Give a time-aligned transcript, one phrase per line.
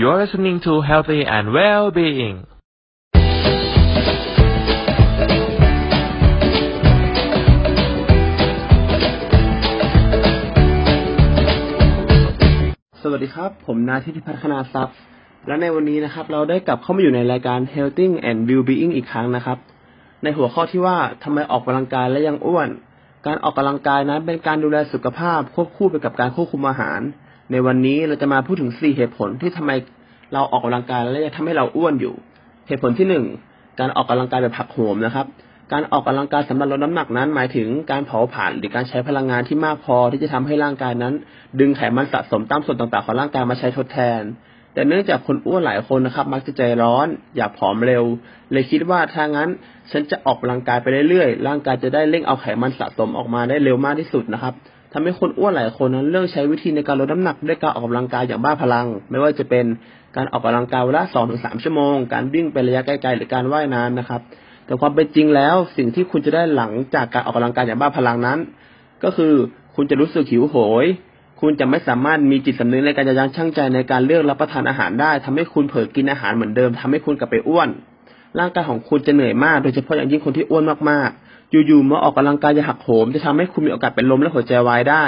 [0.00, 2.36] You're listening to Healthy and Well-being
[13.02, 14.96] สวัสดีครับ ผมนาทิติพัฒนาทรัพย์
[15.46, 19.58] และในวันนี้นะครับ เราได้กลับเข้ามาอยู่ในรายการ Healthy and Well-being อีกครั้งนะครับ
[20.22, 22.68] ในหัวข้อที่ว่าทำไมออกกำลังกายและยังอ้วน
[23.26, 27.00] การออกกำลังกายนั้นเป็นการดูแลสุขภาพควบคู่ไปกับการควบคุมอาหาร
[27.52, 29.72] ในวันนี้เราจะมาพูดถึง4เหตุผลที่ทำไม
[30.32, 32.14] เราออกกำลังกายและยังทำให้เราอ้วนอยู่
[32.68, 33.06] เหตุผลที่
[33.44, 35.26] 1การออกกำลังกายแบบผักโหมนะครับ
[35.72, 41.14] การออกกำลังกายสำหรับลดน้ำหนักนั้น หมายถึงการเผาผลาญหรือการใช้พลังงานที่มากพอที่จะทำให้ร่างกายนั้น
[41.60, 44.22] ดึงไขมันสะสมตามส่วนต่างๆของร่างกายมาใช้ทดแทน
[44.74, 48.04] แต่เนื่องจากคนอ้วนหลายคนนะครับ มักจะใจร้อน อยากผอมเร็ว
[48.52, 49.48] เลยคิดว่าถ้างั้น
[49.90, 54.54] ฉันจะออกกำลังกายไปเรื่อยๆร่างกายจะได้เร่งเอาไขมันสะสมออกมาได้เร็วมากที่สุดนะครับ
[54.96, 59.64] ทำให้คนอ้วนหลายคนนั้นเลือกใช้วิธีในการลดน้ำหนักด้วยการออกกำลังกายอย่างบ้าพลัง ไม่ว่าจะเป็น
[60.16, 64.20] การออกกำลังกายเวลาสองถึงสามชั่วโมง การวิ่งเป็นระยะไกลๆหรือการว่ายน้ำนะครับ
[64.66, 68.38] แต่ความเป็นจริงแล้วสิ่งที่คุณจะได้หลังจากการออกกำลังกายอย่างบ้าพลังนั้น
[69.04, 69.32] ก็คือ
[69.76, 70.86] คุณจะรู้สึกหิวโหย
[71.40, 77.68] คุณจะไม่สามารถมีจิตสำนึกในการยับยั้งชั่งใจในการเลือกรับประทานอาหารได้ทำให้คุณเผลอกินอาหารเหมือนเดิมทำให้คุณกลับไปอ้วน
[78.38, 85.04] ร่างกายของคุณจะเหนื่อยมาก โดยเฉพาะอย่างยิ่งคนที่อ้วนมากๆ อยู่ๆเมาอออกกำลังกายจะหักโหม จะทำให้คุณมีโอกาสเป็นลมและหัวใจวายได้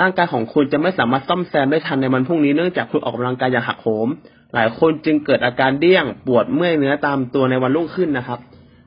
[0.00, 4.08] ร่างกายของคุณจะไม่สามารถซ่อมแซมได้ทันในวันพรุ่งนี้เนื่องจากคุณออกกำลังกายอย่างหักโหม
[4.54, 8.38] หลายคนจึงเกิดอาการเดี้ยงปวดเมื่อยเนื้อตามตัวในวันรุ่งขึ้นนะครับ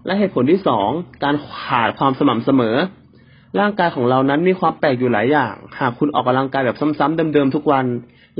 [0.05, 0.89] และเหตุผลที่สอง
[1.23, 2.75] การขาดความสม่ำเสมอ
[3.59, 7.85] ร่างกายของเรานั้นมีความแปลกอยู่หลายอย่าง หากคุณออกกำลังกายแบบซ้ำๆเดิมๆทุกวัน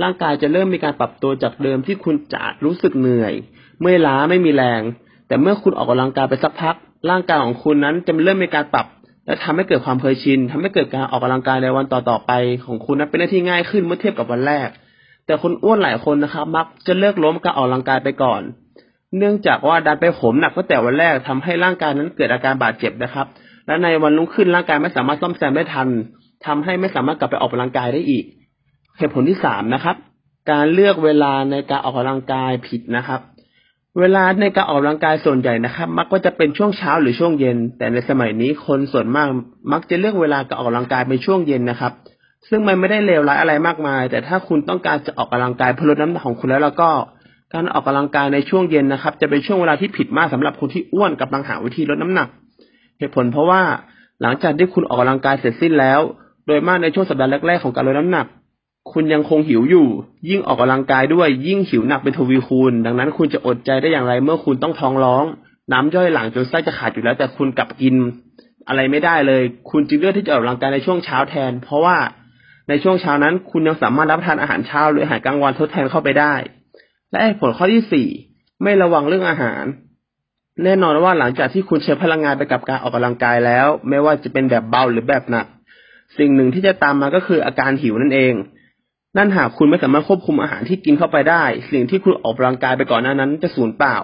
[0.02, 3.34] ร่างกายจะเริ่มมีการปรับตัวจากเดิมที่คุณจะรู้สึกเหนื่อย
[3.80, 4.82] เมื่อยล้าไม่มีแรง
[5.28, 6.76] แต่เมื่อคุณออกกำลังกายไปสักพัก
[7.10, 8.88] ร่างกายของคุณนั้นจะเริ่มมีการปรับ
[9.26, 12.32] และทำให้เกิดความเคยชินทำให้เกิดการออกกำลังกายในวันต่อๆไป
[12.66, 14.70] ของคุณนั้นเป็นหน้าที่ง่ายขึ้นเมื่อเทียบกับวันแรก
[15.26, 18.42] แต่คนอ้วนหลายคนนะครับ มักจะเลิกล้มการออกกำลังกายไปก่อน
[19.18, 23.26] เนื่องจากว่าดันไปโหมหนักตั้งแต่วันแรกทำให้ร่างกายนั้นเกิดอาการบาดเจ็บนะครับ
[23.68, 25.88] และในวันรุ่งขึ้นร่างกายไม่สามารถซ่อมแซมได้ทัน
[26.46, 28.26] ทำให้ไม่สามารถกลับไปออกกำลังกายได้อีก
[28.98, 29.96] เหตุผลที่สามนะครับ
[30.52, 33.22] การเลือกเวลาในการออกกำลังกายผิดนะครับ
[34.00, 39.28] เวลาในการออกกำลังกายส่วนใหญ่นะครับ มักว่าจะเป็นช่วงเช้าหรือช่วงเย็น แต่ในสมัยนี้คนส่วนมาก
[39.72, 41.94] มักจะเลือกเวลาการออกกำลังกายเป็นช่วงเย็นนะครับ
[42.50, 46.90] ซึ่งมันไม่ได้เลวร้ายอะไรมากมาย แต่ถ้าคุณต้องการจะออกกำลังกายเพื่อลดน้ำหนักของคุณแล้วแล้วก็
[47.54, 52.28] การออกกำลังกายในช่วงเย็นนะครับ จะเป็นช่วงเวลาที่ผิดมากสำหรับคนที่อ้วนกำลังหาวิธีลดน้ำหนัก
[52.98, 53.62] เหตุผลเพราะว่า
[54.22, 56.00] หลังจากที่คุณออกกำลังกายเสร็จสิ้นแล้ว
[56.48, 58.26] โดยมากในช่วงสัปดาห์แรกๆของการลดน้ำหนัก
[58.94, 59.88] คุณยังคงหิวอยู่
[60.30, 65.26] ยิ่งออกกำลังกายด้วย ยิ่งหิวหนักเป็นทวีคูณ ดังนั้นคุณจะอดใจได้อย่างไรเมื่อคุณต้องท้องร้อง
[65.72, 67.96] น้ำย่อยหลังจนไส้จะขาดอยู่แล้ว แต่คุณกลับกิน
[68.68, 71.98] อะไรไม่ได้เลย คุณจึงเลือกที่จะออกกำลังกายในช่วงเช้าแทน เพราะว่า
[72.70, 76.34] ในช่วงเช้านั้น คุณยังสามารถรับประทานอาหารเช้าหรืออาหารกลางวันทดแทนเข้าไปได้
[77.12, 78.08] และผลข้อที่สี่
[78.64, 79.64] ไม่ระวังเรื่องอาหาร
[80.64, 85.46] แน่นอนว่าหลังจากที่คุณใช้พลังงานไปกับการออกกำลังกายแล้ว ไม่ว่าจะเป็นแบบเบาหรือแบบหนัก
[86.18, 88.34] สิ่งหนึ่งที่จะตามมาก็คืออาการหิวนั่นเอง
[89.18, 93.98] นั่นหากคุณไม่สามารถควบคุมอาหารที่กินเข้าไปได้ สิ่งที่คุณออกกำลังกายไปก่อนหน้านั้นจะสูญเปล่า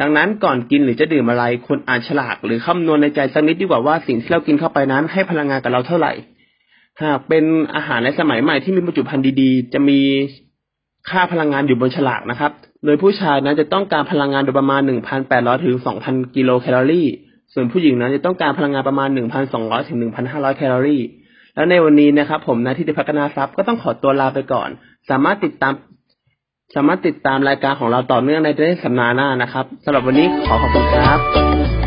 [0.00, 6.12] ดังนั้นก่อนกินหรือจะดื่มอะไรควรอ่านฉลากหรือคำนวณในใจสักนิดดีกว่าว่าสิ่งที่เรากินเข้าไปนั้นให้พลังงานกับเราเท่าไหร่
[7.02, 10.00] หากเป็นอาหารในสมัยใหม่ที่มีบรรจุภัณฑ์ดีๆ จะมี
[11.10, 12.52] ค่าพลังงานอยู่บนฉลากนะครับ
[12.84, 14.80] โดยผู้ชายนั้นจะต้องการพลังงานโดยประมาณ
[15.22, 15.76] 1,800 ถึง
[16.06, 17.08] 2,000 กิโลแคลอรี่
[17.52, 19.08] ส่วนผู้หญิงนั้นจะต้องการพลังงานประมาณ
[19.48, 19.98] 1,200 ถึง
[20.28, 21.02] 1,500 แคลอรี่
[21.58, 24.68] แล้วในวันนี้นะครับ ผมนายทิติพัฒนาทรัพย์ก็ต้องขอตัวลาไปก่อน
[25.10, 25.72] สามารถติดตาม
[26.74, 31.77] สามารถติดตามรายการของเราต่อเนื่องในเดือนสัปดาห์หน้านะครับสำหรับวันนี้ขอขอบคุณครับ